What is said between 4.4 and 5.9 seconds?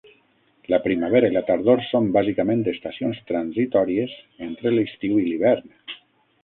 entre l'estiu i l'hivern.